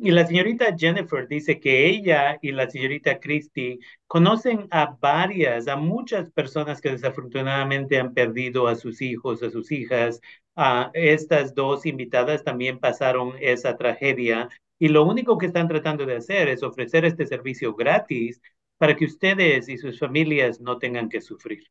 y 0.02 0.11
la 0.12 0.26
señorita 0.26 0.75
Jennifer 0.76 1.28
dice 1.28 1.61
que 1.61 1.87
ella 1.87 2.38
y 2.40 2.52
la 2.52 2.71
señorita 2.71 3.21
Christie 3.21 3.78
conocen 4.07 4.66
a 4.71 4.97
varias, 4.99 5.69
a 5.69 5.76
muchas 5.76 6.30
personas 6.30 6.80
que 6.80 6.90
desafortunadamente 6.90 7.99
han 7.99 8.14
perdido 8.14 8.66
a 8.66 8.76
sus 8.76 9.02
hijos, 9.02 9.42
a 9.42 9.50
sus 9.50 9.71
hijas. 9.71 10.21
A 10.57 10.90
estas 10.95 11.54
dos 11.54 11.85
invitadas 11.85 12.45
también 12.45 12.78
pasaron 12.78 13.35
esa 13.40 13.76
tragedia 13.76 14.49
y 14.78 14.88
lo 14.88 15.04
único 15.04 15.37
que 15.37 15.47
están 15.47 15.69
tratando 15.69 16.07
de 16.07 16.16
hacer 16.16 16.49
es 16.49 16.62
ofrecer 16.62 17.04
este 17.04 17.26
servicio 17.26 17.75
gratis 17.75 18.40
para 18.78 18.97
que 18.97 19.04
ustedes 19.04 19.69
y 19.69 19.76
sus 19.76 19.99
familias 19.99 20.61
no 20.61 20.78
tengan 20.78 21.11
que 21.11 21.21
sufrir. 21.21 21.64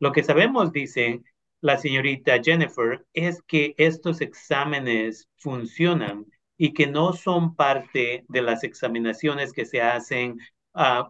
Lo 0.00 0.12
que 0.12 0.22
sabemos, 0.22 0.72
dice 0.72 1.22
la 1.60 1.76
señorita 1.76 2.40
Jennifer, 2.42 3.04
es 3.12 3.42
que 3.42 3.74
estos 3.76 4.22
exámenes 4.22 5.28
funcionan 5.36 6.26
y 6.56 6.72
que 6.72 6.86
no 6.86 7.12
son 7.12 7.54
parte 7.56 8.24
de 8.28 8.42
las 8.42 8.64
examinaciones 8.64 9.52
que 9.52 9.66
se 9.66 9.82
hacen 9.82 10.38
uh, 10.74 11.04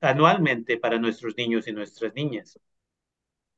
anualmente 0.00 0.78
para 0.78 0.98
nuestros 0.98 1.36
niños 1.36 1.68
y 1.68 1.72
nuestras 1.72 2.14
niñas. 2.14 2.58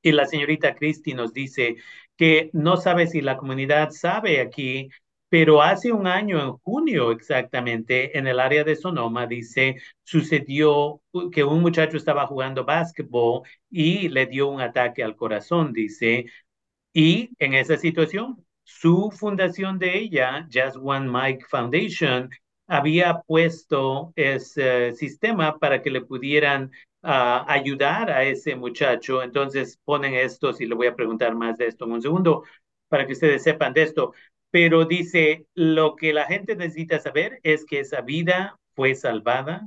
Y 0.03 0.13
la 0.13 0.27
señorita 0.27 0.75
Cristi 0.75 1.15
nos 1.15 1.33
dice 1.33 1.77
que 2.17 2.51
no 2.53 2.77
sabe 2.77 3.07
si 3.07 3.21
la 3.21 3.37
comunidad 3.37 3.91
sabe 3.91 4.41
aquí, 4.41 4.89
pero 5.29 5.63
hace 5.63 5.93
un 5.93 6.07
año, 6.07 6.41
en 6.43 6.53
junio 6.59 7.11
exactamente, 7.13 8.17
en 8.19 8.27
el 8.27 8.41
área 8.41 8.65
de 8.65 8.77
Sonoma, 8.77 9.27
dice, 9.27 9.77
sucedió 10.03 11.03
que 11.33 11.45
un 11.45 11.61
muchacho 11.61 11.97
estaba 11.97 12.27
jugando 12.27 12.65
básquetbol 12.65 13.43
y 13.71 14.09
le 14.09 14.27
dio 14.27 14.49
un 14.49 14.61
ataque 14.61 15.03
al 15.03 15.17
corazón, 15.17 15.73
dice, 15.73 16.27
y 16.93 17.31
en 17.39 17.55
esa 17.55 17.77
situación 17.77 18.45
su 18.69 19.11
fundación 19.11 19.79
de 19.79 19.97
ella, 19.99 20.47
Just 20.53 20.77
One 20.83 21.09
Mike 21.11 21.47
Foundation, 21.49 22.29
había 22.67 23.23
puesto 23.27 24.13
ese 24.15 24.93
sistema 24.95 25.59
para 25.59 25.81
que 25.81 25.91
le 25.91 26.03
pudieran 26.03 26.71
ah, 27.03 27.47
ayudar 27.49 28.11
a 28.11 28.25
ese 28.25 28.55
muchacho. 28.57 29.23
Entonces 29.23 29.81
ponen 29.85 30.13
esto, 30.15 30.53
y 30.59 30.67
le 30.67 30.75
voy 30.75 30.87
a 30.87 30.95
preguntar 30.95 31.35
más 31.35 31.57
de 31.57 31.67
esto 31.69 31.87
en 31.87 31.93
un 31.93 32.03
segundo, 32.03 32.45
para 32.89 33.07
que 33.07 33.15
ustedes 33.15 33.43
sepan 33.43 33.73
de 33.73 33.85
esto. 33.85 34.13
Pero 34.51 34.85
dice, 34.85 35.47
lo 35.55 35.97
que 35.97 36.13
la 36.13 36.27
gente 36.27 36.55
necesita 36.55 37.01
saber 37.01 37.41
es 37.43 37.65
que 37.65 37.81
esa 37.81 38.03
vida 38.03 38.59
fue 38.75 38.95
salvada, 38.95 39.67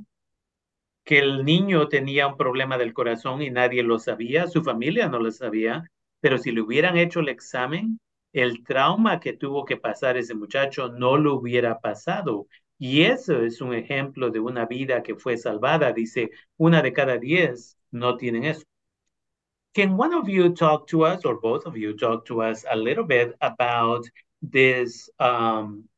que 1.04 1.18
el 1.18 1.44
niño 1.44 1.88
tenía 1.88 2.28
un 2.28 2.36
problema 2.36 2.78
del 2.78 2.92
corazón 2.92 3.42
y 3.42 3.50
nadie 3.50 3.82
lo 3.82 3.98
sabía, 3.98 4.46
su 4.46 4.62
familia 4.62 5.08
no 5.08 5.18
lo 5.18 5.32
sabía, 5.32 5.90
pero 6.20 6.38
si 6.38 6.52
le 6.52 6.60
hubieran 6.60 6.96
hecho 6.96 7.18
el 7.18 7.30
examen, 7.30 7.98
el 8.32 8.64
trauma 8.64 9.20
que 9.20 9.34
tuvo 9.34 9.64
que 9.64 9.76
pasar 9.76 10.16
ese 10.16 10.34
muchacho 10.34 10.88
no 10.88 11.16
lo 11.16 11.34
hubiera 11.34 11.80
pasado. 11.80 12.46
Y 12.78 13.02
eso 13.02 13.42
es 13.42 13.60
un 13.60 13.74
ejemplo 13.74 14.30
de 14.30 14.40
una 14.40 14.66
vida 14.66 15.02
que 15.02 15.14
fue 15.14 15.36
salvada. 15.36 15.92
Dice, 15.92 16.30
una 16.56 16.82
de 16.82 16.92
cada 16.92 17.18
diez 17.18 17.76
no 17.90 18.16
tienen 18.16 18.44
eso. 18.44 18.64
Can 19.74 19.96
one 19.98 20.14
of 20.14 20.28
you 20.28 20.52
talk 20.54 20.86
to 20.88 21.04
us, 21.06 21.24
or 21.24 21.40
both 21.40 21.66
of 21.66 21.76
you 21.76 21.96
talk 21.96 22.26
to 22.26 22.42
us 22.42 22.64
a 22.70 22.76
little 22.76 23.04
bit 23.04 23.34
about 23.40 24.04
this 24.42 25.08
um, 25.18 25.88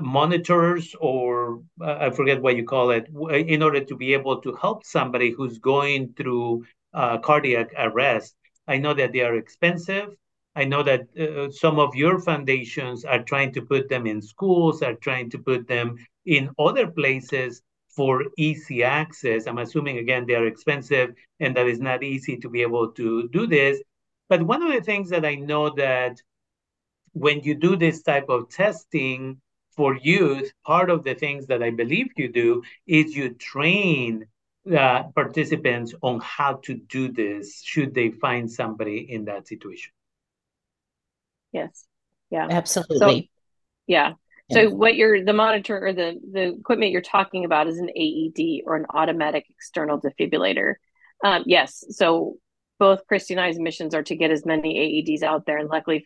monitors 0.00 0.94
or 1.00 1.62
uh, 1.80 1.98
I 2.00 2.10
forget 2.10 2.40
what 2.40 2.56
you 2.56 2.64
call 2.64 2.90
it, 2.90 3.08
in 3.30 3.62
order 3.62 3.84
to 3.84 3.96
be 3.96 4.14
able 4.14 4.40
to 4.40 4.54
help 4.54 4.84
somebody 4.84 5.30
who's 5.30 5.58
going 5.58 6.14
through 6.16 6.64
uh, 6.94 7.18
cardiac 7.18 7.72
arrest. 7.76 8.34
I 8.66 8.78
know 8.78 8.94
that 8.94 9.12
they 9.12 9.20
are 9.20 9.36
expensive. 9.36 10.16
I 10.54 10.64
know 10.64 10.82
that 10.82 11.08
uh, 11.18 11.50
some 11.50 11.78
of 11.78 11.94
your 11.94 12.20
foundations 12.20 13.04
are 13.04 13.22
trying 13.22 13.52
to 13.52 13.62
put 13.62 13.88
them 13.88 14.06
in 14.06 14.20
schools, 14.20 14.82
are 14.82 14.94
trying 14.94 15.30
to 15.30 15.38
put 15.38 15.66
them 15.66 15.96
in 16.26 16.50
other 16.58 16.86
places 16.86 17.62
for 17.88 18.24
easy 18.36 18.82
access. 18.82 19.46
I'm 19.46 19.58
assuming, 19.58 19.98
again, 19.98 20.26
they 20.26 20.34
are 20.34 20.46
expensive 20.46 21.14
and 21.40 21.56
that 21.56 21.66
is 21.66 21.80
not 21.80 22.02
easy 22.02 22.36
to 22.38 22.48
be 22.48 22.62
able 22.62 22.92
to 22.92 23.28
do 23.28 23.46
this. 23.46 23.82
But 24.28 24.42
one 24.42 24.62
of 24.62 24.72
the 24.72 24.80
things 24.80 25.10
that 25.10 25.24
I 25.24 25.36
know 25.36 25.70
that 25.70 26.20
when 27.12 27.40
you 27.40 27.54
do 27.54 27.76
this 27.76 28.02
type 28.02 28.28
of 28.28 28.48
testing 28.48 29.40
for 29.76 29.96
youth, 29.96 30.52
part 30.64 30.90
of 30.90 31.04
the 31.04 31.14
things 31.14 31.46
that 31.46 31.62
I 31.62 31.70
believe 31.70 32.08
you 32.16 32.28
do 32.28 32.62
is 32.86 33.16
you 33.16 33.30
train 33.30 34.26
uh, 34.74 35.04
participants 35.14 35.94
on 36.02 36.20
how 36.20 36.54
to 36.64 36.74
do 36.74 37.10
this 37.10 37.62
should 37.62 37.94
they 37.94 38.10
find 38.10 38.50
somebody 38.50 39.10
in 39.10 39.24
that 39.24 39.48
situation. 39.48 39.92
Yes. 41.52 41.84
Yeah. 42.30 42.48
Absolutely. 42.50 42.98
So, 42.98 43.22
yeah. 43.86 44.12
So 44.52 44.68
what 44.68 44.96
you're 44.96 45.24
the 45.24 45.32
monitor 45.32 45.86
or 45.86 45.92
the 45.92 46.20
the 46.30 46.54
equipment 46.54 46.92
you're 46.92 47.00
talking 47.00 47.44
about 47.44 47.68
is 47.68 47.78
an 47.78 47.88
AED 47.88 48.62
or 48.66 48.76
an 48.76 48.86
automatic 48.90 49.46
external 49.50 50.00
defibrillator. 50.00 50.74
Um, 51.24 51.44
yes. 51.46 51.84
So 51.90 52.36
both 52.78 53.06
Kristy 53.10 53.30
and 53.30 53.40
I's 53.40 53.58
missions 53.58 53.94
are 53.94 54.02
to 54.02 54.16
get 54.16 54.30
as 54.30 54.44
many 54.44 55.04
AEDs 55.06 55.22
out 55.22 55.46
there, 55.46 55.58
and 55.58 55.68
luckily 55.68 56.04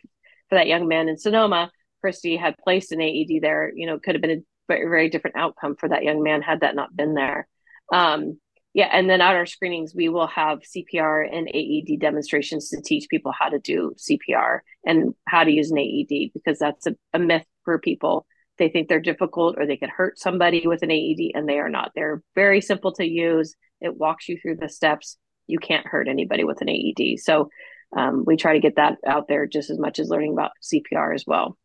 for 0.49 0.55
that 0.55 0.67
young 0.67 0.87
man 0.87 1.09
in 1.09 1.17
Sonoma, 1.17 1.71
Kristy 2.03 2.39
had 2.39 2.55
placed 2.57 2.91
an 2.91 3.01
AED 3.01 3.41
there. 3.41 3.71
You 3.75 3.87
know, 3.87 3.99
could 3.99 4.15
have 4.15 4.21
been 4.21 4.31
a 4.31 4.43
very 4.67 4.87
very 4.87 5.09
different 5.09 5.37
outcome 5.37 5.75
for 5.75 5.89
that 5.89 6.03
young 6.03 6.23
man 6.23 6.41
had 6.41 6.61
that 6.61 6.75
not 6.75 6.95
been 6.95 7.15
there. 7.15 7.47
Um, 7.91 8.39
yeah, 8.77 8.89
and 8.91 9.09
then 9.09 9.21
at 9.21 9.33
our 9.33 9.47
screenings, 9.47 9.95
we 9.95 10.07
will 10.07 10.27
have 10.27 10.59
CPR 10.59 11.27
and 11.35 11.49
AED 11.49 11.99
demonstrations 11.99 12.69
to 12.69 12.79
teach 12.79 13.09
people 13.09 13.31
how 13.31 13.49
to 13.49 13.57
do 13.57 13.95
CPR 13.97 14.59
and 14.85 15.15
how 15.27 15.43
to 15.43 15.49
use 15.49 15.71
an 15.71 15.79
AED 15.79 16.29
because 16.31 16.59
that's 16.59 16.85
a, 16.85 16.95
a 17.11 17.17
myth 17.17 17.43
for 17.65 17.79
people. 17.79 18.27
They 18.59 18.69
think 18.69 18.87
they're 18.87 18.99
difficult 18.99 19.55
or 19.57 19.65
they 19.65 19.77
could 19.77 19.89
hurt 19.89 20.19
somebody 20.19 20.67
with 20.67 20.83
an 20.83 20.91
AED, 20.91 21.31
and 21.33 21.49
they 21.49 21.57
are 21.57 21.69
not. 21.69 21.93
They're 21.95 22.21
very 22.35 22.61
simple 22.61 22.91
to 22.93 23.03
use. 23.03 23.55
It 23.81 23.97
walks 23.97 24.29
you 24.29 24.37
through 24.39 24.57
the 24.57 24.69
steps. 24.69 25.17
You 25.47 25.57
can't 25.57 25.87
hurt 25.87 26.07
anybody 26.07 26.43
with 26.43 26.61
an 26.61 26.69
AED. 26.69 27.17
So 27.17 27.49
um, 27.97 28.25
we 28.27 28.37
try 28.37 28.53
to 28.53 28.59
get 28.59 28.75
that 28.75 28.99
out 29.07 29.27
there 29.27 29.47
just 29.47 29.71
as 29.71 29.79
much 29.79 29.97
as 29.97 30.09
learning 30.09 30.33
about 30.33 30.51
CPR 30.61 31.15
as 31.15 31.23
well. 31.25 31.57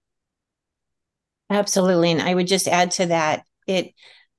Absolutely. 1.51 2.13
And 2.13 2.23
I 2.23 2.35
would 2.35 2.47
just 2.47 2.69
add 2.69 2.93
to 2.93 3.07
that 3.07 3.45
it 3.67 3.93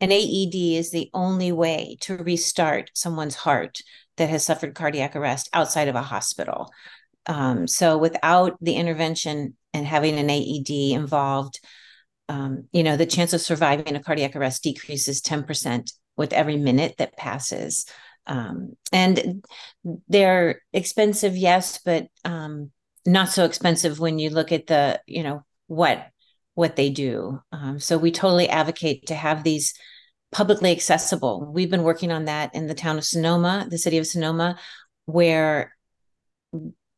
an 0.04 0.12
AED 0.12 0.54
is 0.54 0.92
the 0.92 1.10
only 1.14 1.54
way 1.54 1.96
to 2.02 2.18
restart 2.18 2.92
someone's 2.94 3.36
heart 3.36 3.80
that 4.18 4.30
has 4.30 4.44
suffered 4.44 4.76
cardiac 4.76 5.16
arrest 5.16 5.50
outside 5.54 5.88
of 5.88 5.96
a 5.96 6.02
hospital. 6.02 6.70
Um, 7.26 7.68
so 7.68 7.98
without 7.98 8.58
the 8.60 8.74
intervention 8.74 9.56
and 9.74 9.88
having 9.88 10.20
an 10.20 10.30
AED 10.30 10.92
involved, 10.92 11.62
um, 12.28 12.66
you 12.74 12.84
know, 12.84 12.98
the 12.98 13.06
chance 13.06 13.32
of 13.32 13.40
surviving 13.40 13.96
a 13.96 14.04
cardiac 14.04 14.36
arrest 14.36 14.62
decreases 14.64 15.22
10% 15.22 15.90
with 16.18 16.34
every 16.34 16.58
minute 16.58 16.96
that 16.98 17.16
passes. 17.16 17.86
Um, 18.28 18.74
and 18.92 19.46
they're 20.10 20.62
expensive, 20.74 21.38
yes, 21.38 21.80
but 21.84 22.08
um, 22.26 22.72
not 23.06 23.30
so 23.30 23.46
expensive 23.46 24.02
when 24.02 24.20
you 24.20 24.32
look 24.32 24.52
at 24.52 24.68
the, 24.68 25.00
you 25.08 25.24
know, 25.24 25.46
what 25.68 26.08
what 26.56 26.76
they 26.76 26.90
do. 26.90 27.42
Um, 27.52 27.80
so 27.80 27.98
we 27.98 28.12
totally 28.12 28.48
advocate 28.48 29.08
to 29.08 29.16
have 29.16 29.44
these 29.44 29.74
publicly 30.34 30.72
accessible. 30.72 31.50
We've 31.54 31.70
been 31.70 31.84
working 31.84 32.12
on 32.12 32.26
that 32.26 32.54
in 32.56 32.68
the 32.68 32.74
town 32.74 32.98
of 32.98 33.06
Sonoma, 33.06 33.68
the 33.70 33.78
city 33.78 33.98
of 33.98 34.08
Sonoma, 34.08 34.60
where 35.06 35.76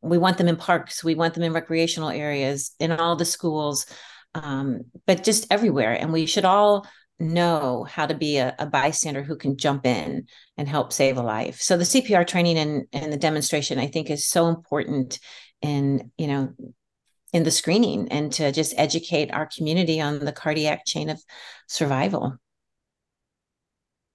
we 0.01 0.17
want 0.17 0.37
them 0.37 0.47
in 0.47 0.55
parks, 0.55 1.03
we 1.03 1.15
want 1.15 1.33
them 1.33 1.43
in 1.43 1.53
recreational 1.53 2.09
areas, 2.09 2.71
in 2.79 2.91
all 2.91 3.15
the 3.15 3.25
schools, 3.25 3.85
um, 4.35 4.81
but 5.07 5.23
just 5.23 5.47
everywhere. 5.49 5.93
And 5.93 6.13
we 6.13 6.25
should 6.25 6.45
all 6.45 6.87
know 7.19 7.85
how 7.89 8.05
to 8.05 8.13
be 8.13 8.37
a, 8.37 8.53
a, 8.59 8.65
bystander 8.65 9.23
who 9.23 9.37
can 9.37 9.55
jump 9.55 9.85
in 9.85 10.27
and 10.57 10.67
help 10.67 10.91
save 10.91 11.17
a 11.17 11.21
life. 11.21 11.61
So 11.61 11.77
the 11.77 11.85
CPR 11.85 12.27
training 12.27 12.57
and, 12.57 12.85
and 12.91 13.11
the 13.11 13.17
demonstration, 13.17 13.79
I 13.79 13.87
think, 13.87 14.09
is 14.09 14.27
so 14.27 14.47
important 14.47 15.19
in 15.61 16.11
you 16.17 16.27
know 16.27 16.53
in 17.33 17.43
the 17.43 17.51
screening 17.51 18.07
and 18.09 18.31
to 18.31 18.51
just 18.51 18.73
educate 18.77 19.33
our 19.33 19.45
community 19.45 19.99
on 19.99 20.19
the 20.19 20.31
cardiac 20.31 20.85
chain 20.85 21.09
of 21.09 21.21
survival. 21.67 22.37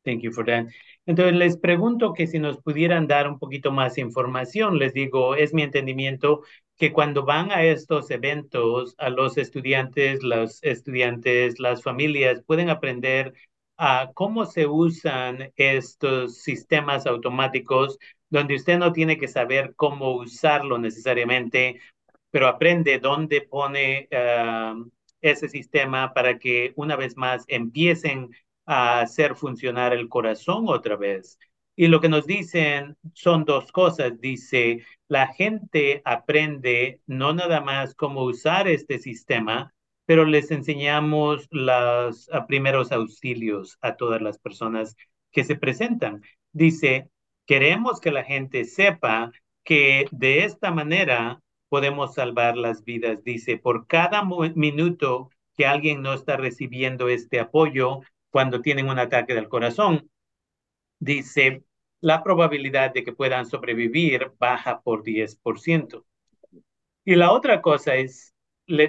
Thank 0.04 0.22
you 0.22 0.32
for 0.32 0.44
that. 0.46 0.66
Entonces 1.06 1.34
les 1.34 1.56
pregunto 1.58 2.14
que 2.14 2.26
si 2.26 2.38
nos 2.38 2.58
pudieran 2.58 3.06
dar 3.06 3.28
un 3.28 3.38
poquito 3.38 3.70
más 3.70 3.98
información. 3.98 4.78
Les 4.78 4.94
digo, 4.94 5.34
es 5.34 5.52
mi 5.52 5.62
entendimiento 5.62 6.42
que 6.76 6.92
cuando 6.92 7.24
van 7.24 7.50
a 7.50 7.62
estos 7.64 8.10
eventos, 8.10 8.94
a 8.98 9.10
los 9.10 9.36
estudiantes, 9.36 10.22
los 10.22 10.62
estudiantes, 10.62 11.58
las 11.60 11.82
familias 11.82 12.42
pueden 12.46 12.70
aprender 12.70 13.34
a 13.76 14.10
cómo 14.14 14.46
se 14.46 14.66
usan 14.66 15.52
estos 15.56 16.38
sistemas 16.38 17.06
automáticos 17.06 17.98
donde 18.30 18.54
usted 18.54 18.78
no 18.78 18.92
tiene 18.92 19.18
que 19.18 19.28
saber 19.28 19.74
cómo 19.76 20.12
usarlo 20.12 20.78
necesariamente, 20.78 21.80
pero 22.30 22.46
aprende 22.46 22.98
dónde 22.98 23.42
pone 23.42 24.08
uh, 24.12 24.88
ese 25.20 25.48
sistema 25.48 26.14
para 26.14 26.38
que 26.38 26.72
una 26.76 26.96
vez 26.96 27.16
más 27.16 27.44
empiecen 27.48 28.30
a 28.66 29.01
hacer 29.01 29.35
funcionar 29.35 29.92
el 29.92 30.09
corazón 30.09 30.64
otra 30.68 30.96
vez. 30.96 31.38
Y 31.77 31.88
lo 31.88 32.01
que 32.01 32.09
nos 32.09 32.27
dicen 32.27 32.96
son 33.14 33.44
dos 33.44 33.73
cosas. 33.73 34.20
Dice, 34.20 34.85
la 35.09 35.29
gente 35.29 36.03
aprende 36.05 37.01
no 37.07 37.33
nada 37.33 37.61
más 37.61 37.94
cómo 37.94 38.23
usar 38.25 38.68
este 38.68 38.99
sistema, 38.99 39.73
pero 40.05 40.25
les 40.25 40.51
enseñamos 40.51 41.46
los 41.51 42.29
primeros 42.49 42.92
auxilios 42.92 43.79
a 43.81 43.96
todas 43.96 44.20
las 44.20 44.38
personas 44.38 44.96
que 45.31 45.44
se 45.44 45.57
presentan. 45.57 46.23
Dice, 46.53 47.09
queremos 47.46 48.01
que 48.01 48.11
la 48.11 48.25
gente 48.25 48.64
sepa 48.64 49.33
que 49.64 50.07
de 50.11 50.44
esta 50.44 50.70
manera 50.70 51.40
podemos 51.68 52.14
salvar 52.14 52.57
las 52.57 52.85
vidas. 52.85 53.23
Dice, 53.25 53.57
por 53.57 53.87
cada 53.87 54.23
minuto 54.55 55.31
que 55.57 55.66
alguien 55.66 56.03
no 56.03 56.12
está 56.12 56.37
recibiendo 56.37 57.09
este 57.09 57.40
apoyo 57.40 58.01
cuando 58.31 58.62
tienen 58.62 58.88
un 58.88 58.99
ataque 58.99 59.35
del 59.35 59.49
corazón, 59.49 60.11
dice, 60.99 61.64
la 62.01 62.23
probabilidad 62.23 62.93
de 62.93 63.05
que 63.05 63.12
puedan 63.12 63.47
sobrevivir 63.47 64.33
baja 64.38 64.81
por 64.81 65.03
10%. 65.03 66.07
Y 67.05 67.16
la 67.16 67.33
otra 67.33 67.61
cosa 67.61 67.97
es, 67.97 68.35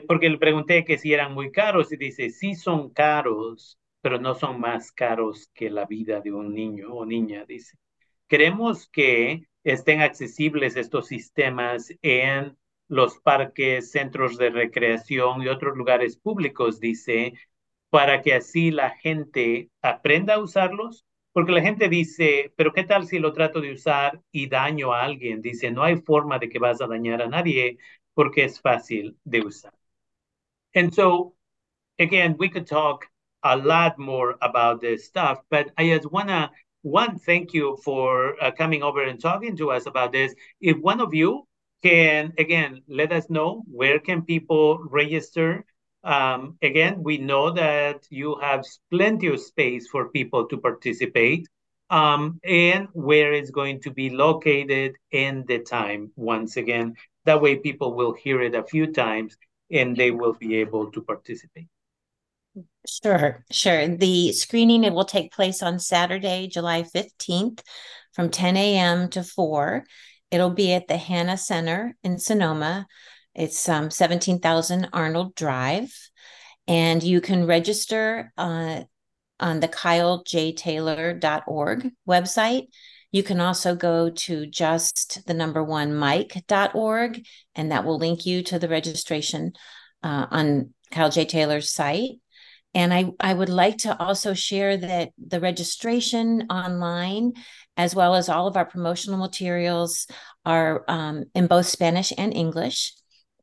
porque 0.07 0.29
le 0.29 0.37
pregunté 0.37 0.85
que 0.85 0.97
si 0.97 1.13
eran 1.13 1.33
muy 1.33 1.51
caros 1.51 1.91
y 1.91 1.97
dice, 1.97 2.29
sí 2.29 2.55
son 2.55 2.91
caros, 2.91 3.79
pero 4.01 4.19
no 4.19 4.35
son 4.35 4.59
más 4.59 4.91
caros 4.91 5.49
que 5.53 5.69
la 5.69 5.85
vida 5.85 6.21
de 6.21 6.31
un 6.31 6.53
niño 6.53 6.93
o 6.93 7.05
niña, 7.05 7.45
dice. 7.45 7.77
Queremos 8.27 8.87
que 8.89 9.47
estén 9.63 10.01
accesibles 10.01 10.75
estos 10.75 11.07
sistemas 11.07 11.93
en 12.01 12.57
los 12.87 13.19
parques, 13.19 13.91
centros 13.91 14.37
de 14.37 14.49
recreación 14.49 15.41
y 15.41 15.47
otros 15.47 15.77
lugares 15.77 16.17
públicos, 16.17 16.79
dice, 16.79 17.33
para 17.91 18.23
que 18.23 18.33
así 18.33 18.71
la 18.71 18.91
gente 18.91 19.69
aprenda 19.83 20.35
a 20.35 20.39
usarlos, 20.39 21.05
porque 21.33 21.51
la 21.51 21.61
gente 21.61 21.89
dice, 21.89 22.53
pero 22.55 22.73
¿qué 22.73 22.83
tal 22.83 23.05
si 23.05 23.19
lo 23.19 23.33
trato 23.33 23.61
de 23.61 23.73
usar 23.73 24.21
y 24.31 24.47
daño 24.47 24.93
a 24.93 25.03
alguien? 25.03 25.41
Dice, 25.41 25.71
no 25.71 25.83
hay 25.83 25.97
forma 25.97 26.39
de 26.39 26.49
que 26.49 26.59
vas 26.59 26.81
a 26.81 26.87
dañar 26.87 27.21
a 27.21 27.27
nadie 27.27 27.77
porque 28.15 28.45
es 28.45 28.59
fácil 28.61 29.17
de 29.25 29.41
usar. 29.41 29.73
And 30.73 30.93
so, 30.93 31.35
again, 31.99 32.35
we 32.39 32.49
could 32.49 32.65
talk 32.65 33.07
a 33.43 33.55
lot 33.57 33.97
more 33.99 34.37
about 34.41 34.81
this 34.81 35.05
stuff, 35.05 35.39
but 35.49 35.71
I 35.77 35.89
just 35.89 36.11
want 36.11 36.29
to, 36.29 36.49
one, 36.83 37.19
thank 37.19 37.53
you 37.53 37.77
for 37.83 38.35
uh, 38.41 38.51
coming 38.51 38.83
over 38.83 39.03
and 39.03 39.19
talking 39.19 39.55
to 39.57 39.71
us 39.71 39.85
about 39.85 40.11
this. 40.11 40.33
If 40.61 40.77
one 40.77 41.01
of 41.01 41.13
you 41.13 41.47
can 41.83 42.33
again 42.37 42.83
let 42.87 43.11
us 43.11 43.29
know 43.29 43.63
where 43.67 43.99
can 43.99 44.21
people 44.21 44.79
register 44.89 45.65
um, 46.03 46.57
again 46.61 47.03
we 47.03 47.17
know 47.17 47.51
that 47.51 48.05
you 48.09 48.35
have 48.41 48.65
plenty 48.89 49.27
of 49.27 49.39
space 49.39 49.87
for 49.87 50.09
people 50.09 50.47
to 50.47 50.57
participate 50.57 51.47
um, 51.89 52.39
and 52.43 52.87
where 52.93 53.33
it's 53.33 53.51
going 53.51 53.81
to 53.81 53.91
be 53.91 54.09
located 54.09 54.95
and 55.11 55.45
the 55.47 55.59
time 55.59 56.11
once 56.15 56.57
again 56.57 56.95
That 57.25 57.41
way 57.41 57.57
people 57.57 57.93
will 57.95 58.13
hear 58.13 58.41
it 58.41 58.55
a 58.55 58.63
few 58.63 58.87
times 58.91 59.37
and 59.71 59.95
they 59.95 60.11
will 60.11 60.33
be 60.33 60.55
able 60.57 60.91
to 60.91 61.01
participate. 61.01 61.67
Sure, 62.87 63.45
sure. 63.51 63.87
The 63.95 64.33
screening 64.33 64.83
it 64.83 64.93
will 64.93 65.05
take 65.05 65.31
place 65.31 65.61
on 65.61 65.79
Saturday, 65.79 66.47
July 66.47 66.83
15th 66.83 67.63
from 68.13 68.29
10 68.29 68.57
a.m. 68.57 69.09
to 69.09 69.23
4. 69.23 69.85
It'll 70.31 70.49
be 70.49 70.73
at 70.73 70.87
the 70.87 70.97
Hanna 70.97 71.37
Center 71.37 71.95
in 72.03 72.17
Sonoma. 72.17 72.87
It's 73.33 73.69
um, 73.69 73.89
17,000 73.91 74.89
Arnold 74.93 75.35
Drive. 75.35 75.93
And 76.67 77.01
you 77.01 77.21
can 77.21 77.47
register 77.47 78.31
uh, 78.37 78.81
on 79.39 79.59
the 79.59 79.67
kylejtaylor.org 79.67 81.91
website. 82.07 82.67
You 83.11 83.23
can 83.23 83.41
also 83.41 83.75
go 83.75 84.09
to 84.09 84.45
just 84.45 85.25
the 85.27 85.33
number 85.33 85.63
one 85.63 85.95
Mike.org, 85.95 87.25
and 87.55 87.71
that 87.71 87.83
will 87.83 87.97
link 87.97 88.25
you 88.25 88.41
to 88.43 88.57
the 88.57 88.69
registration 88.69 89.51
uh, 90.01 90.27
on 90.31 90.73
Kyle 90.91 91.09
J. 91.09 91.25
Taylor's 91.25 91.73
site. 91.73 92.21
And 92.73 92.93
I, 92.93 93.11
I 93.19 93.33
would 93.33 93.49
like 93.49 93.79
to 93.79 93.99
also 93.99 94.33
share 94.33 94.77
that 94.77 95.09
the 95.17 95.41
registration 95.41 96.43
online, 96.49 97.33
as 97.75 97.93
well 97.93 98.15
as 98.15 98.29
all 98.29 98.47
of 98.47 98.55
our 98.55 98.63
promotional 98.65 99.17
materials, 99.17 100.07
are 100.45 100.85
um, 100.87 101.25
in 101.35 101.47
both 101.47 101.65
Spanish 101.65 102.13
and 102.17 102.33
English. 102.33 102.93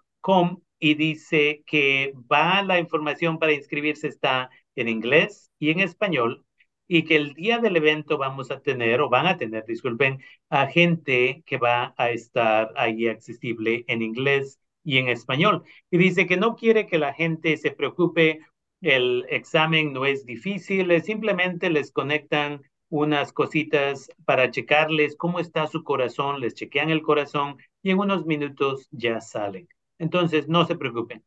y 0.80 0.94
dice 0.94 1.62
que 1.66 2.14
va 2.30 2.62
la 2.62 2.78
información 2.78 3.38
para 3.38 3.52
inscribirse 3.52 4.08
está 4.08 4.50
en 4.76 4.88
inglés 4.88 5.50
y 5.58 5.70
en 5.70 5.80
español 5.80 6.44
y 6.88 7.04
que 7.04 7.16
el 7.16 7.34
día 7.34 7.58
del 7.58 7.76
evento 7.76 8.16
vamos 8.16 8.50
a 8.50 8.60
tener 8.60 9.00
o 9.00 9.10
van 9.10 9.26
a 9.26 9.36
tener, 9.36 9.64
disculpen, 9.66 10.20
a 10.48 10.66
gente 10.68 11.42
que 11.46 11.58
va 11.58 11.94
a 11.98 12.10
estar 12.10 12.72
ahí 12.76 13.08
accesible 13.08 13.84
en 13.88 14.02
inglés 14.02 14.58
y 14.82 14.96
en 14.98 15.08
español. 15.08 15.64
Y 15.90 15.98
dice 15.98 16.26
que 16.26 16.38
no 16.38 16.56
quiere 16.56 16.86
que 16.86 16.98
la 16.98 17.12
gente 17.12 17.56
se 17.58 17.72
preocupe, 17.72 18.40
el 18.80 19.26
examen 19.28 19.92
no 19.92 20.04
es 20.04 20.24
difícil, 20.24 21.00
simplemente 21.02 21.70
les 21.70 21.90
conectan 21.90 22.62
unas 22.90 23.32
cositas 23.32 24.10
para 24.24 24.50
checarles 24.50 25.16
cómo 25.16 25.40
está 25.40 25.66
su 25.66 25.84
corazón, 25.84 26.40
les 26.40 26.54
chequean 26.54 26.90
el 26.90 27.02
corazón 27.02 27.56
y 27.82 27.90
en 27.90 27.98
unos 27.98 28.24
minutos 28.24 28.88
ya 28.90 29.20
salen. 29.20 29.68
Entonces, 29.98 30.48
no 30.48 30.64
se 30.64 30.76
preocupen. 30.76 31.22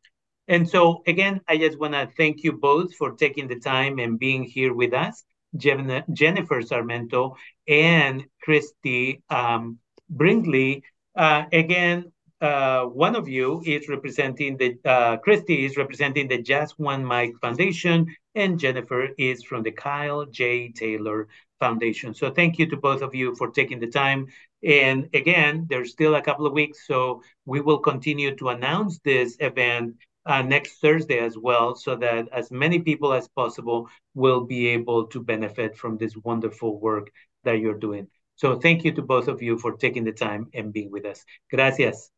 And 0.48 0.66
so, 0.66 1.02
again, 1.06 1.40
I 1.46 1.56
just 1.56 1.78
want 1.78 1.94
to 1.94 2.08
thank 2.16 2.42
you 2.42 2.52
both 2.52 2.94
for 2.94 3.14
taking 3.14 3.46
the 3.46 3.60
time 3.60 3.98
and 4.00 4.18
being 4.18 4.42
here 4.42 4.74
with 4.74 4.92
us, 4.92 5.24
Jennifer 5.56 6.62
Sarmento 6.62 7.36
and 7.68 8.26
Christy 8.40 9.22
um, 9.30 9.78
Brinkley. 10.10 10.82
Uh, 11.14 11.44
again, 11.52 12.12
uh, 12.42 12.84
one 12.84 13.16
of 13.16 13.28
you 13.28 13.62
is 13.64 13.88
representing 13.88 14.56
the, 14.56 14.76
uh, 14.84 15.16
Kristy 15.18 15.64
is 15.64 15.76
representing 15.76 16.28
the 16.28 16.42
Just 16.42 16.78
One 16.78 17.04
Mike 17.04 17.34
Foundation, 17.40 18.06
and 18.34 18.58
Jennifer 18.58 19.08
is 19.16 19.42
from 19.44 19.62
the 19.62 19.72
Kyle 19.72 20.26
J. 20.26 20.72
Taylor 20.72 21.28
Foundation. 21.60 22.12
So 22.14 22.30
thank 22.30 22.58
you 22.58 22.66
to 22.66 22.76
both 22.76 23.02
of 23.02 23.14
you 23.14 23.34
for 23.36 23.50
taking 23.50 23.78
the 23.78 23.86
time 23.86 24.26
and 24.62 25.08
again, 25.12 25.66
there's 25.68 25.90
still 25.90 26.14
a 26.14 26.22
couple 26.22 26.46
of 26.46 26.52
weeks, 26.52 26.86
so 26.86 27.22
we 27.46 27.60
will 27.60 27.78
continue 27.78 28.36
to 28.36 28.50
announce 28.50 28.98
this 29.00 29.36
event 29.40 29.96
uh, 30.24 30.42
next 30.42 30.80
Thursday 30.80 31.18
as 31.18 31.36
well, 31.36 31.74
so 31.74 31.96
that 31.96 32.28
as 32.30 32.52
many 32.52 32.78
people 32.78 33.12
as 33.12 33.28
possible 33.28 33.88
will 34.14 34.42
be 34.44 34.68
able 34.68 35.08
to 35.08 35.20
benefit 35.20 35.76
from 35.76 35.98
this 35.98 36.16
wonderful 36.16 36.78
work 36.78 37.10
that 37.42 37.58
you're 37.58 37.78
doing. 37.78 38.06
So 38.36 38.58
thank 38.58 38.84
you 38.84 38.92
to 38.92 39.02
both 39.02 39.26
of 39.26 39.42
you 39.42 39.58
for 39.58 39.76
taking 39.76 40.04
the 40.04 40.12
time 40.12 40.48
and 40.54 40.72
being 40.72 40.92
with 40.92 41.04
us. 41.04 41.24
Gracias. 41.50 42.10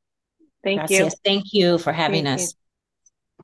Thank 0.64 0.78
Gracias. 0.80 1.12
you. 1.12 1.18
Thank 1.24 1.52
you 1.52 1.78
for 1.78 1.92
having 1.92 2.24
Thank 2.24 2.40
us. 2.40 2.52
you. 2.52 2.63